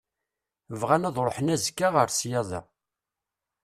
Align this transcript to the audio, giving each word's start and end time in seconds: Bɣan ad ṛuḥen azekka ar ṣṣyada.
Bɣan 0.79 1.07
ad 1.09 1.17
ṛuḥen 1.25 1.53
azekka 1.55 1.87
ar 2.01 2.09
ṣṣyada. 2.13 2.59